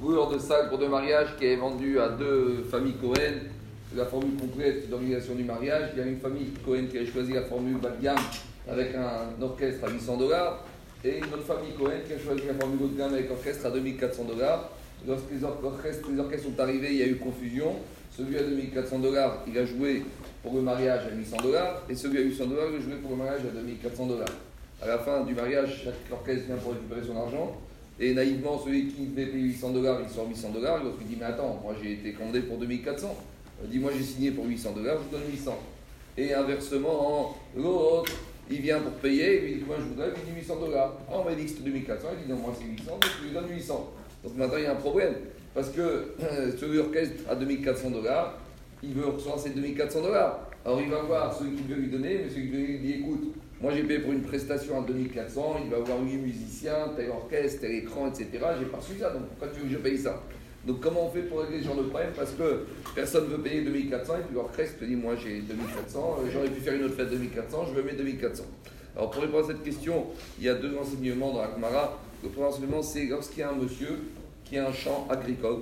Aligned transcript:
Couleur 0.00 0.30
de 0.30 0.38
sac 0.38 0.70
pour 0.70 0.78
deux 0.78 0.88
mariages 0.88 1.36
qui 1.38 1.44
est 1.44 1.56
vendu 1.56 2.00
à 2.00 2.08
deux 2.08 2.64
familles 2.70 2.94
Cohen. 2.94 3.34
La 3.94 4.06
formule 4.06 4.34
complète 4.40 4.88
d'organisation 4.88 5.34
du 5.34 5.44
mariage. 5.44 5.90
Il 5.92 5.98
y 5.98 6.02
a 6.02 6.06
une 6.06 6.18
famille 6.18 6.52
Cohen 6.64 6.86
qui 6.90 6.96
a 6.96 7.04
choisi 7.04 7.34
la 7.34 7.42
formule 7.42 7.76
bas 7.76 7.90
de 7.90 8.02
gamme 8.02 8.16
avec 8.66 8.94
un 8.94 9.42
orchestre 9.42 9.84
à 9.84 9.90
800 9.90 10.16
dollars. 10.16 10.64
Et 11.04 11.18
une 11.18 11.24
autre 11.24 11.44
famille 11.44 11.72
Cohen 11.78 11.98
qui 12.06 12.14
a 12.14 12.18
choisi 12.18 12.46
la 12.46 12.54
formule 12.54 12.78
haut 12.82 12.88
de 12.88 12.96
gamme 12.96 13.12
avec 13.12 13.30
orchestre 13.30 13.66
à 13.66 13.70
2400 13.72 14.24
dollars. 14.24 14.70
Lorsque 15.06 15.30
les 15.30 15.44
orchestres, 15.44 16.08
les 16.10 16.18
orchestres 16.18 16.46
sont 16.46 16.60
arrivés, 16.60 16.92
il 16.92 16.96
y 16.96 17.02
a 17.02 17.06
eu 17.06 17.16
confusion. 17.16 17.74
Celui 18.16 18.38
à 18.38 18.42
2400 18.42 19.00
dollars, 19.00 19.44
il 19.46 19.58
a 19.58 19.66
joué 19.66 20.06
pour 20.42 20.54
le 20.54 20.62
mariage 20.62 21.02
à 21.12 21.14
800 21.14 21.36
dollars. 21.42 21.82
Et 21.90 21.94
celui 21.94 22.16
à 22.16 22.22
800 22.22 22.46
dollars, 22.46 22.68
il 22.72 22.76
a 22.78 22.80
joué 22.80 22.94
pour 23.02 23.10
le 23.10 23.16
mariage 23.18 23.40
à 23.40 23.54
2400 23.54 24.06
dollars. 24.06 24.28
À 24.80 24.86
la 24.86 24.96
fin 24.96 25.24
du 25.24 25.34
mariage, 25.34 25.82
chaque 25.84 26.10
orchestre 26.10 26.46
vient 26.46 26.56
pour 26.56 26.72
récupérer 26.72 27.02
son 27.06 27.18
argent. 27.20 27.60
Et 28.02 28.14
naïvement, 28.14 28.58
celui 28.58 28.88
qui 28.88 29.02
devait 29.06 29.26
payer 29.26 29.44
800 29.44 29.70
dollars, 29.70 30.00
il 30.02 30.08
sort 30.08 30.26
800 30.26 30.50
dollars. 30.50 30.82
L'autre 30.82 30.96
lui 30.98 31.04
dit 31.04 31.16
Mais 31.20 31.26
attends, 31.26 31.60
moi 31.62 31.74
j'ai 31.82 31.92
été 31.92 32.12
commandé 32.12 32.40
pour 32.40 32.56
2400. 32.56 33.14
Il 33.64 33.68
dit 33.70 33.78
Moi 33.78 33.92
j'ai 33.96 34.02
signé 34.02 34.30
pour 34.30 34.46
800 34.46 34.72
dollars, 34.72 34.96
je 34.98 35.04
vous 35.04 35.22
donne 35.22 35.30
800. 35.30 35.58
Et 36.16 36.32
inversement, 36.32 37.36
l'autre, 37.54 38.12
il 38.50 38.62
vient 38.62 38.80
pour 38.80 38.92
payer, 38.92 39.50
il 39.50 39.58
dit 39.58 39.64
Moi 39.66 39.76
je 39.78 39.84
voudrais, 39.84 40.08
il 40.16 40.32
dit 40.32 40.40
800 40.40 40.60
dollars. 40.60 40.96
Ah, 41.10 41.16
on 41.18 41.24
m'a 41.24 41.34
dit 41.34 41.44
que 41.44 41.50
c'était 41.50 41.64
2400, 41.64 42.08
il 42.18 42.24
dit 42.24 42.32
Non, 42.32 42.38
moi 42.38 42.54
c'est 42.58 42.64
800, 42.64 42.84
donc 42.90 43.04
je 43.20 43.26
lui 43.26 43.34
donne 43.34 43.50
800. 43.50 43.92
Donc 44.24 44.36
maintenant 44.36 44.56
il 44.56 44.64
y 44.64 44.66
a 44.66 44.72
un 44.72 44.76
problème. 44.76 45.14
Parce 45.52 45.68
que 45.68 46.14
celui 46.58 46.78
orchestre 46.78 47.28
à 47.28 47.34
2400 47.34 47.90
dollars, 47.90 48.38
il 48.82 48.94
veut 48.94 49.06
recevoir 49.06 49.38
ses 49.38 49.50
2400 49.50 50.02
dollars. 50.02 50.50
Alors 50.64 50.80
il 50.80 50.90
va 50.90 51.02
voir 51.02 51.34
celui 51.34 51.56
qui 51.56 51.62
veut 51.62 51.76
lui 51.76 51.88
donner, 51.88 52.20
mais 52.22 52.28
celui 52.30 52.50
qui 52.50 52.56
veut 52.56 52.66
lui 52.66 52.78
dit 52.78 52.92
Écoute, 53.00 53.34
moi, 53.60 53.72
j'ai 53.74 53.82
payé 53.82 53.98
pour 53.98 54.12
une 54.12 54.22
prestation 54.22 54.82
à 54.82 54.86
2400, 54.86 55.56
il 55.64 55.70
va 55.70 55.76
avoir 55.76 56.02
8 56.02 56.16
musiciens, 56.16 56.92
tel 56.96 57.10
orchestre, 57.10 57.60
tel 57.60 57.72
écran, 57.72 58.08
etc. 58.08 58.28
J'ai 58.58 58.64
pas 58.64 58.78
reçu 58.78 58.98
ça, 58.98 59.10
donc 59.10 59.26
pourquoi 59.28 59.48
tu 59.48 59.60
veux 59.60 59.66
que 59.66 59.72
je 59.72 59.78
paye 59.78 59.98
ça? 59.98 60.22
Donc, 60.66 60.80
comment 60.80 61.06
on 61.06 61.10
fait 61.10 61.22
pour 61.22 61.40
régler 61.40 61.60
ce 61.60 61.66
genre 61.66 61.76
de 61.76 61.82
problème? 61.82 62.10
Parce 62.16 62.32
que 62.32 62.64
personne 62.94 63.24
ne 63.24 63.36
veut 63.36 63.42
payer 63.42 63.62
2400 63.62 64.14
et 64.14 64.22
puis 64.22 64.34
l'orchestre 64.34 64.78
te 64.78 64.84
dit 64.86 64.96
Moi, 64.96 65.14
j'ai 65.16 65.40
2400, 65.42 66.18
euh, 66.20 66.30
j'aurais 66.32 66.48
pu 66.48 66.60
faire 66.60 66.74
une 66.74 66.84
autre 66.84 66.94
fête 66.94 67.10
2400, 67.10 67.66
je 67.68 67.74
veux 67.74 67.82
mes 67.82 67.92
2400. 67.92 68.44
Alors, 68.96 69.10
pour 69.10 69.22
répondre 69.22 69.44
à 69.44 69.48
cette 69.48 69.62
question, 69.62 70.06
il 70.38 70.44
y 70.44 70.48
a 70.48 70.54
deux 70.54 70.74
enseignements 70.78 71.32
dans 71.32 71.42
la. 71.42 71.98
Le 72.22 72.28
premier 72.28 72.46
enseignement, 72.46 72.82
c'est 72.82 73.06
lorsqu'il 73.06 73.40
y 73.40 73.42
a 73.42 73.50
un 73.50 73.56
monsieur 73.56 73.98
qui 74.44 74.56
a 74.56 74.68
un 74.68 74.72
champ 74.72 75.06
agricole 75.10 75.60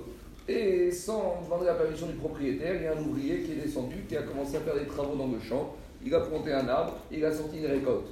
et 0.48 0.90
sans 0.90 1.42
demander 1.44 1.66
la 1.66 1.74
permission 1.74 2.06
du 2.06 2.14
propriétaire, 2.14 2.74
il 2.76 2.82
y 2.82 2.86
a 2.86 2.92
un 2.96 3.02
ouvrier 3.02 3.42
qui 3.42 3.52
est 3.52 3.66
descendu, 3.66 3.96
qui 4.08 4.16
a 4.16 4.22
commencé 4.22 4.56
à 4.56 4.60
faire 4.60 4.74
des 4.74 4.86
travaux 4.86 5.16
dans 5.16 5.26
le 5.26 5.40
champ 5.40 5.74
il 6.04 6.14
a 6.14 6.20
planté 6.20 6.52
un 6.52 6.68
arbre, 6.68 6.94
il 7.10 7.24
a 7.24 7.32
sorti 7.32 7.58
une 7.58 7.66
récolte. 7.66 8.06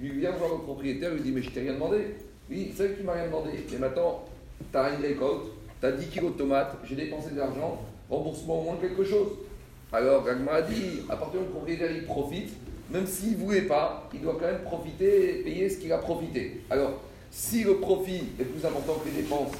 Il 0.00 0.12
vient 0.12 0.32
voir 0.32 0.50
le 0.52 0.58
propriétaire, 0.58 1.10
il 1.12 1.16
lui 1.16 1.22
dit 1.22 1.32
Mais 1.32 1.42
je 1.42 1.50
t'ai 1.50 1.60
rien 1.60 1.74
demandé. 1.74 2.16
Oui, 2.50 2.72
c'est 2.74 2.84
vrai 2.84 2.94
que 2.94 3.00
tu 3.00 3.04
m'as 3.04 3.14
rien 3.14 3.26
demandé. 3.26 3.50
Mais 3.70 3.78
maintenant, 3.78 4.24
tu 4.70 4.78
as 4.78 4.94
une 4.94 5.02
récolte, 5.02 5.46
tu 5.80 5.86
as 5.86 5.92
10 5.92 6.06
kilos 6.08 6.32
de 6.32 6.38
tomates, 6.38 6.76
j'ai 6.84 6.96
dépensé 6.96 7.30
de 7.30 7.38
l'argent, 7.38 7.80
rembourse-moi 8.10 8.56
au 8.56 8.62
moins 8.62 8.76
quelque 8.76 9.04
chose. 9.04 9.28
Alors, 9.92 10.24
Gagma 10.24 10.52
a 10.52 10.62
dit 10.62 11.02
À 11.08 11.16
partir 11.16 11.40
du 11.40 11.46
propriétaire, 11.46 11.90
il 11.90 12.04
profite, 12.04 12.52
même 12.90 13.06
s'il 13.06 13.32
ne 13.32 13.44
voulait 13.44 13.62
pas, 13.62 14.08
il 14.12 14.20
doit 14.20 14.36
quand 14.38 14.46
même 14.46 14.62
profiter 14.62 15.40
et 15.40 15.42
payer 15.42 15.68
ce 15.68 15.78
qu'il 15.78 15.92
a 15.92 15.98
profité. 15.98 16.62
Alors, 16.70 17.00
si 17.30 17.64
le 17.64 17.76
profit 17.76 18.24
est 18.38 18.44
plus 18.44 18.64
important 18.66 18.94
que 18.94 19.08
les 19.08 19.22
dépenses, 19.22 19.52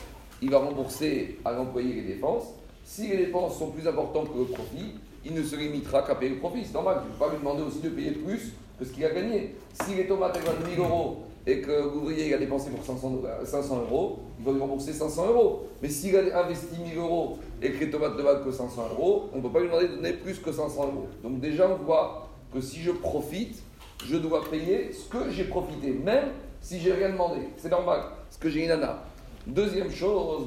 il 0.42 0.50
va 0.50 0.58
rembourser 0.58 1.38
à 1.44 1.52
l'employé 1.52 1.94
les 1.94 2.02
dépenses. 2.02 2.48
Si 2.84 3.06
les 3.06 3.16
dépenses 3.16 3.58
sont 3.58 3.70
plus 3.70 3.86
importantes 3.86 4.32
que 4.32 4.38
le 4.38 4.44
profit, 4.46 4.94
il 5.24 5.34
ne 5.34 5.42
se 5.42 5.54
limitera 5.54 6.02
qu'à 6.02 6.16
payer 6.16 6.32
le 6.32 6.38
profit. 6.38 6.64
C'est 6.64 6.74
normal, 6.74 7.02
tu 7.02 7.06
ne 7.06 7.12
peux 7.12 7.24
pas 7.24 7.30
lui 7.30 7.38
demander 7.38 7.62
aussi 7.62 7.78
de 7.78 7.88
payer 7.88 8.10
plus 8.10 8.52
que 8.78 8.84
ce 8.84 8.90
qu'il 8.92 9.04
a 9.04 9.10
gagné. 9.10 9.54
Si 9.84 9.94
les 9.94 10.06
tomates 10.06 10.36
valent 10.38 10.68
1000 10.68 10.78
euros 10.80 11.18
et 11.46 11.60
que 11.60 11.70
l'ouvrier 11.94 12.34
a 12.34 12.38
dépensé 12.38 12.70
pour 12.70 12.84
500, 12.84 13.22
500 13.44 13.82
euros, 13.82 14.18
il 14.40 14.44
va 14.44 14.52
lui 14.52 14.60
rembourser 14.60 14.92
500 14.92 15.28
euros. 15.28 15.66
Mais 15.80 15.88
s'il 15.88 16.16
a 16.16 16.44
investi 16.44 16.76
1000 16.84 16.98
euros 16.98 17.38
et 17.62 17.70
que 17.70 17.84
les 17.84 17.90
tomates 17.90 18.16
ne 18.16 18.22
valent 18.22 18.44
que 18.44 18.50
500 18.50 18.88
euros, 18.90 19.30
on 19.32 19.36
ne 19.36 19.42
peut 19.42 19.50
pas 19.50 19.60
lui 19.60 19.68
demander 19.68 19.88
de 19.88 19.94
donner 19.94 20.14
plus 20.14 20.40
que 20.40 20.50
500 20.50 20.86
euros. 20.86 21.06
Donc 21.22 21.38
déjà, 21.38 21.68
on 21.68 21.76
voit 21.84 22.28
que 22.52 22.60
si 22.60 22.80
je 22.80 22.90
profite, 22.90 23.62
je 24.04 24.16
dois 24.16 24.42
payer 24.50 24.90
ce 24.92 25.08
que 25.08 25.30
j'ai 25.30 25.44
profité, 25.44 25.92
même 25.92 26.30
si 26.60 26.80
j'ai 26.80 26.92
rien 26.92 27.10
demandé. 27.10 27.42
C'est 27.56 27.70
normal, 27.70 28.00
parce 28.24 28.38
que 28.38 28.50
j'ai 28.50 28.62
une 28.62 28.68
nana. 28.68 29.04
Deuxième 29.46 29.90
chose, 29.90 30.46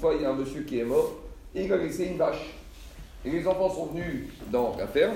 fois, 0.00 0.14
il 0.14 0.22
y 0.22 0.24
a 0.26 0.30
un 0.30 0.34
monsieur 0.34 0.62
qui 0.62 0.80
est 0.80 0.84
mort 0.84 1.14
et 1.54 1.64
il 1.64 1.72
a 1.72 1.76
laissé 1.78 2.04
une 2.04 2.18
vache. 2.18 2.54
Et 3.24 3.30
les 3.30 3.46
enfants 3.46 3.70
sont 3.70 3.86
venus 3.86 4.28
dans 4.52 4.76
la 4.78 4.86
ferme, 4.86 5.14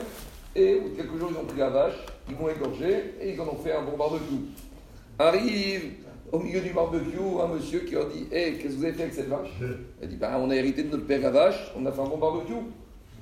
et 0.56 0.80
quelques 0.96 1.18
jours, 1.18 1.30
ils 1.30 1.36
ont 1.36 1.44
pris 1.44 1.58
la 1.58 1.68
vache, 1.68 1.94
ils 2.28 2.34
vont 2.34 2.48
égorger, 2.48 3.14
et 3.20 3.34
ils 3.34 3.41
en 3.41 3.48
ont 3.48 3.56
fait 3.56 3.72
un 3.72 3.82
bon 3.82 3.96
barbecue. 3.96 4.46
Arrive 5.18 5.92
au 6.32 6.38
milieu 6.38 6.60
du 6.60 6.70
barbecue 6.72 7.18
un 7.41 7.48
monsieur 7.48 7.80
qui 7.80 7.92
leur 7.92 8.08
dit 8.08 8.26
Hé, 8.32 8.54
qu'est-ce 8.54 8.74
que 8.74 8.78
vous 8.78 8.84
avez 8.84 8.94
fait 8.94 9.02
avec 9.02 9.14
cette 9.14 9.28
vache? 9.28 9.50
Elle 10.00 10.08
dit 10.08 10.16
bah, 10.16 10.38
On 10.41 10.50
a 10.50 10.56
hérité 10.56 10.82
de 10.82 10.91
notre 10.91 11.06
père 11.06 11.20
la 11.20 11.30
vache, 11.30 11.72
on 11.76 11.84
a 11.84 11.92
fait 11.92 12.00
un 12.00 12.08
bon 12.08 12.18
barbecue. 12.18 12.54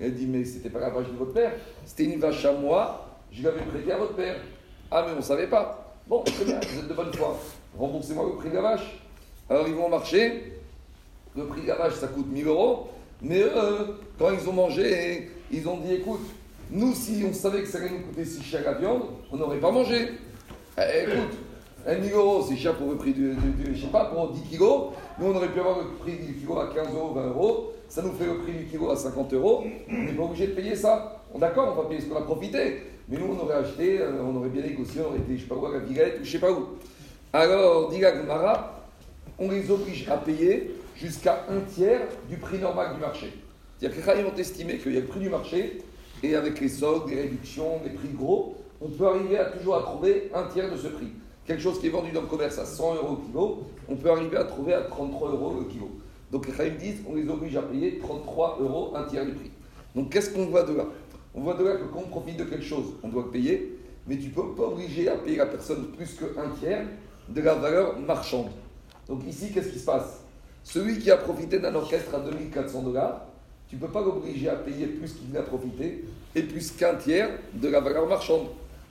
Elle 0.00 0.14
dit 0.14 0.26
Mais 0.26 0.44
c'était 0.44 0.70
pas 0.70 0.78
la 0.78 0.90
vache 0.90 1.08
de 1.08 1.16
votre 1.16 1.32
père, 1.32 1.52
c'était 1.84 2.04
une 2.04 2.20
vache 2.20 2.44
à 2.44 2.52
moi, 2.52 3.08
je 3.32 3.42
l'avais 3.42 3.62
prêtée 3.62 3.92
à 3.92 3.98
votre 3.98 4.14
père. 4.14 4.36
Ah, 4.90 5.04
mais 5.06 5.12
on 5.14 5.16
ne 5.16 5.22
savait 5.22 5.48
pas. 5.48 5.96
Bon, 6.06 6.22
très 6.22 6.44
bien, 6.44 6.60
vous 6.60 6.78
êtes 6.78 6.88
de 6.88 6.94
bonne 6.94 7.12
foi. 7.12 7.36
Remboursez-moi 7.76 8.25
le 8.25 8.36
prix 8.36 8.48
de 8.48 8.54
la 8.54 8.62
vache. 8.62 9.02
Alors 9.50 9.66
ils 9.69 9.75
vont 9.75 9.88
marcher. 9.88 10.53
Le 11.36 11.44
prix 11.47 11.62
de 11.62 11.69
la 11.69 11.76
vache, 11.76 11.94
ça 11.94 12.09
coûte 12.09 12.26
1000 12.31 12.47
euros. 12.47 12.88
Mais 13.22 13.41
eux, 13.41 13.97
quand 14.19 14.31
ils 14.31 14.48
ont 14.48 14.53
mangé, 14.53 15.31
ils 15.50 15.69
ont 15.69 15.78
dit 15.78 15.94
écoute, 15.94 16.20
nous, 16.70 16.92
si 16.94 17.25
on 17.28 17.32
savait 17.32 17.62
que 17.62 17.69
ça 17.69 17.78
allait 17.78 17.91
nous 17.91 18.00
coûter 18.00 18.25
si 18.25 18.42
cher 18.42 18.62
la 18.64 18.75
viande, 18.75 19.03
on 19.32 19.37
n'aurait 19.37 19.58
pas 19.58 19.70
mangé. 19.70 20.10
Eh, 20.76 21.03
écoute, 21.04 21.38
1 21.87 22.03
000 22.03 22.19
euros, 22.19 22.44
c'est 22.47 22.56
cher 22.56 22.75
pour 22.76 22.91
le 22.91 22.97
prix 22.97 23.12
du, 23.12 23.34
je 23.75 23.81
sais 23.81 23.88
pas, 23.88 24.06
pour 24.06 24.31
10 24.31 24.42
kilos. 24.42 24.92
Nous, 25.19 25.26
on 25.26 25.34
aurait 25.34 25.48
pu 25.48 25.60
avoir 25.60 25.78
le 25.78 25.87
prix 25.98 26.16
du 26.19 26.34
kilo 26.34 26.58
à 26.58 26.69
15 26.75 26.88
euros, 26.94 27.14
20 27.14 27.26
euros. 27.28 27.72
Ça 27.88 28.03
nous 28.03 28.12
fait 28.12 28.26
le 28.26 28.38
prix 28.38 28.53
du 28.53 28.66
kilo 28.66 28.91
à 28.91 28.97
50 28.97 29.32
euros. 29.32 29.64
On 29.88 29.92
n'est 29.92 30.12
pas 30.12 30.25
obligé 30.25 30.48
de 30.48 30.53
payer 30.53 30.76
ça. 30.76 31.22
D'accord, 31.37 31.75
on 31.76 31.82
va 31.82 31.88
payer 31.88 32.00
ce 32.00 32.06
qu'on 32.06 32.19
a 32.19 32.22
profité. 32.22 32.82
Mais 33.08 33.16
nous, 33.16 33.34
on 33.34 33.42
aurait 33.42 33.56
acheté, 33.56 34.00
euh, 34.00 34.22
on 34.22 34.37
aurait 34.37 34.50
bien 34.50 34.62
négocié, 34.62 35.00
on 35.00 35.08
aurait 35.08 35.19
été, 35.19 35.38
je 35.38 35.42
sais 35.42 35.48
pas 35.48 35.54
où, 35.54 35.64
à 35.64 35.72
la 35.72 35.78
Villette 35.78 36.19
ou 36.20 36.25
je 36.25 36.31
sais 36.31 36.38
pas 36.38 36.53
où. 36.53 36.66
Alors, 37.32 37.88
dit 37.88 38.00
Gmara, 38.00 38.77
on 39.38 39.50
les 39.50 39.70
oblige 39.70 40.08
à 40.08 40.16
payer 40.16 40.74
jusqu'à 40.96 41.46
un 41.48 41.60
tiers 41.60 42.02
du 42.28 42.36
prix 42.36 42.58
normal 42.58 42.94
du 42.94 43.00
marché. 43.00 43.32
C'est-à-dire 43.78 44.04
que 44.04 44.10
les 44.10 44.24
ont 44.24 44.36
estimé 44.36 44.78
qu'il 44.78 44.94
y 44.94 44.96
a 44.96 45.00
le 45.00 45.06
prix 45.06 45.20
du 45.20 45.28
marché, 45.28 45.78
et 46.22 46.34
avec 46.34 46.60
les 46.60 46.68
soldes, 46.68 47.08
les 47.08 47.22
réductions, 47.22 47.80
les 47.84 47.90
prix 47.90 48.08
gros, 48.08 48.56
on 48.80 48.88
peut 48.88 49.06
arriver 49.06 49.38
à 49.38 49.46
toujours 49.46 49.76
à 49.76 49.82
trouver 49.82 50.30
un 50.34 50.44
tiers 50.48 50.70
de 50.70 50.76
ce 50.76 50.88
prix. 50.88 51.08
Quelque 51.46 51.62
chose 51.62 51.80
qui 51.80 51.86
est 51.86 51.90
vendu 51.90 52.10
dans 52.10 52.22
le 52.22 52.26
commerce 52.26 52.58
à 52.58 52.64
100 52.64 52.96
euros 52.96 53.18
le 53.20 53.26
kilo, 53.26 53.62
on 53.88 53.96
peut 53.96 54.10
arriver 54.10 54.36
à 54.36 54.44
trouver 54.44 54.74
à 54.74 54.82
33 54.82 55.30
euros 55.30 55.54
le 55.58 55.64
kilo. 55.66 55.90
Donc 56.30 56.46
les 56.46 56.70
disent 56.72 57.00
on 57.08 57.14
les 57.14 57.28
oblige 57.28 57.56
à 57.56 57.62
payer 57.62 57.98
33 57.98 58.58
euros, 58.60 58.92
un 58.94 59.04
tiers 59.04 59.24
du 59.24 59.32
prix. 59.32 59.50
Donc 59.94 60.12
qu'est-ce 60.12 60.30
qu'on 60.30 60.46
voit 60.46 60.64
de 60.64 60.74
là? 60.74 60.84
On 61.34 61.40
voit 61.40 61.54
de 61.54 61.64
là 61.64 61.76
que 61.76 61.84
quand 61.84 62.00
on 62.00 62.08
profite 62.08 62.36
de 62.36 62.44
quelque 62.44 62.64
chose, 62.64 62.94
on 63.02 63.08
doit 63.08 63.30
payer, 63.30 63.78
mais 64.06 64.16
tu 64.16 64.26
ne 64.26 64.32
peux 64.32 64.54
pas 64.54 64.64
obliger 64.64 65.08
à 65.08 65.16
payer 65.16 65.36
la 65.36 65.46
personne 65.46 65.86
plus 65.96 66.14
qu'un 66.14 66.50
tiers 66.60 66.86
de 67.28 67.40
la 67.40 67.54
valeur 67.54 67.98
marchande. 67.98 68.48
Donc 69.08 69.22
ici, 69.26 69.50
qu'est-ce 69.52 69.69
qui 69.69 69.78
se 69.78 69.84
passe? 69.84 70.20
Celui 70.62 70.98
qui 70.98 71.10
a 71.10 71.16
profité 71.16 71.58
d'un 71.58 71.74
orchestre 71.74 72.14
à 72.14 72.19
2400 72.20 72.82
dollars, 72.82 73.26
tu 73.69 73.76
ne 73.76 73.80
peux 73.80 73.88
pas 73.88 74.02
l'obliger 74.02 74.48
à 74.50 74.56
payer 74.56 74.86
plus 74.86 75.14
qu'il 75.14 75.36
a 75.36 75.42
profité 75.42 76.04
et 76.34 76.42
plus 76.42 76.72
qu'un 76.72 76.94
tiers 76.94 77.30
de 77.54 77.69
la 77.69 77.80
valeur 77.80 78.06
marchande. 78.06 78.48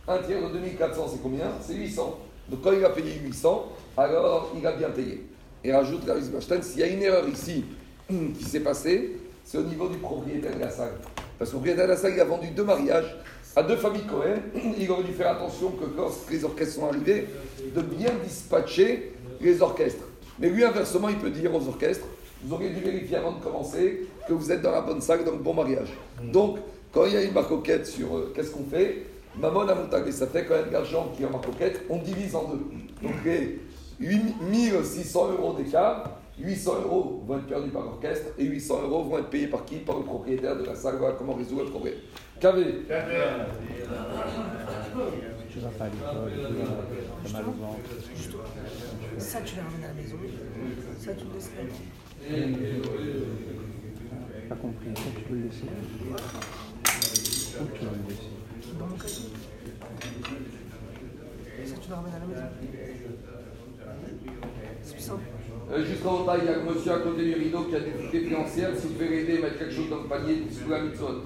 Un 0.08 0.18
tiers 0.20 0.42
de 0.42 0.54
2400, 0.54 1.08
c'est 1.12 1.22
combien? 1.22 1.46
C'est 1.62 1.76
800. 1.76 2.20
Donc 2.50 2.62
quand 2.62 2.72
il 2.72 2.84
a 2.84 2.90
payé 2.90 3.20
800, 3.24 3.72
alors 3.98 4.54
il 4.58 4.66
a 4.66 4.72
bien 4.72 4.90
payé. 4.90 5.24
Et 5.64 5.74
rajoute 5.74 6.08
Ravis 6.08 6.30
s'il 6.64 6.80
y 6.80 6.84
a 6.84 6.88
une 6.88 7.02
erreur 7.02 7.28
ici 7.28 7.66
qui 8.10 8.44
s'est 8.44 8.62
passée, 8.62 9.18
c'est 9.44 9.58
au 9.58 9.64
niveau 9.64 9.90
du 9.90 9.98
propriétaire 9.98 10.56
de 10.56 10.62
la 10.62 10.70
salle. 10.70 10.94
Parce 11.38 11.52
que 11.52 11.56
le 11.56 11.62
propriétaire 11.62 11.86
de 11.86 11.92
la 11.92 11.98
salle, 11.98 12.14
il 12.16 12.22
a 12.22 12.26
vendu 12.26 12.48
deux 12.52 12.64
mariages 12.64 13.16
à 13.56 13.64
deux 13.64 13.76
familles 13.76 14.06
Cohen. 14.06 14.40
Il 14.80 14.90
aurait 14.92 15.04
dû 15.04 15.14
faire 15.14 15.32
attention 15.32 15.72
que 15.72 15.86
quand 15.86 16.10
les 16.30 16.44
orchestres 16.44 16.76
sont 16.76 16.88
arrivés, 16.88 17.28
de 17.76 17.82
bien 17.82 18.12
dispatcher 18.24 19.14
les 19.42 19.62
orchestres. 19.62 20.04
Mais 20.40 20.50
lui, 20.50 20.64
inversement, 20.64 21.10
il 21.10 21.18
peut 21.18 21.32
dire 21.32 21.54
aux 21.54 21.68
orchestres, 21.68 22.06
vous 22.44 22.54
auriez 22.54 22.70
dû 22.70 22.82
vérifier 22.82 23.18
avant 23.18 23.32
de 23.32 23.44
commencer 23.44 24.08
que 24.28 24.34
vous 24.34 24.52
êtes 24.52 24.62
dans 24.62 24.72
la 24.72 24.82
bonne 24.82 25.02
salle, 25.02 25.24
dans 25.24 25.32
le 25.32 25.38
bon 25.40 25.54
mariage. 25.54 25.90
Mm. 26.22 26.32
Donc, 26.32 26.58
quand 26.92 27.06
il 27.06 27.14
y 27.14 27.18
a 27.18 27.24
une 27.24 27.34
marcoquette 27.34 27.88
sur 27.88 28.16
euh, 28.16 28.32
qu'est-ce 28.36 28.52
qu'on 28.52 28.66
fait, 28.66 29.04
Maman 29.40 29.62
a 29.68 29.76
montagne, 29.76 30.12
ça 30.12 30.26
fait 30.26 30.46
quand 30.46 30.56
même 30.56 30.72
l'argent 30.72 31.12
qui 31.16 31.22
est 31.22 31.26
en 31.28 31.30
marcoquette, 31.30 31.84
on 31.90 31.98
divise 31.98 32.36
en 32.36 32.46
deux. 32.50 32.66
Donc, 33.04 33.14
les 33.24 33.60
1600 34.00 35.32
euros 35.34 35.54
d'écart, 35.54 36.17
800 36.40 36.82
euros 36.84 37.24
vont 37.26 37.38
être 37.40 37.48
perdus 37.48 37.72
par 37.72 37.84
l'orchestre 37.84 38.28
et 38.38 38.46
800 38.46 38.84
euros 38.84 39.04
vont 39.06 39.18
être 39.20 39.30
payés 39.30 39.48
par 39.48 39.66
qui? 39.66 39.78
Par 39.78 39.98
le 39.98 40.04
propriétaire 40.04 40.56
de 40.56 40.64
la 40.66 40.76
salle. 40.76 40.98
Voilà 40.98 41.16
comment 41.18 41.34
résoudre 41.34 41.64
le 41.64 41.70
problème. 41.70 41.96
KV. 42.40 42.86
Tu 45.50 45.60
vas 45.60 45.70
pas 45.70 45.86
à 45.86 45.90
l'école, 45.90 46.34
mal 47.34 47.44
au 47.48 47.52
ventre. 47.52 47.80
Ça, 49.18 49.42
tu 49.42 49.56
l'as 49.56 49.64
ramené 49.64 49.86
à 49.86 49.88
la 49.88 49.94
maison. 49.96 50.18
Ça, 51.00 51.14
tu 51.14 51.26
le 51.26 51.34
laisses 51.34 51.52
Pas 54.50 54.56
compris. 54.56 54.90
Ça, 54.96 55.02
tu 55.16 55.22
peux 55.24 55.34
le 55.34 55.42
laisser. 55.46 55.66
Où 57.60 57.66
tu 57.74 57.86
vas 57.86 57.92
le 57.92 57.98
laisser? 58.08 58.30
Dans 58.78 58.88
casier. 59.02 59.30
Ça, 61.66 61.76
tu 61.82 61.90
le 61.90 61.96
ramènes 61.96 62.14
à 62.14 62.20
la 62.20 62.26
maison. 62.28 62.48
Euh, 65.70 65.86
jusqu'en 65.86 66.22
haut, 66.22 66.30
il 66.40 66.46
y 66.46 66.48
a 66.48 66.58
le 66.58 66.64
monsieur 66.64 66.94
à 66.94 67.00
côté 67.00 67.26
du 67.26 67.34
rideau 67.34 67.64
qui 67.64 67.76
a 67.76 67.80
des 67.82 67.92
difficultés 67.92 68.28
financières. 68.28 68.70
Si 68.76 68.88
vous 68.88 68.94
pouvez 68.94 69.10
l'aider, 69.10 69.40
mettre 69.40 69.60
quelque 69.60 69.74
chose 69.74 69.90
dans 69.90 70.04
le 70.04 70.08
panier, 70.08 70.44
sous 70.50 70.70
la 70.70 70.82
mitzvot. 70.82 71.24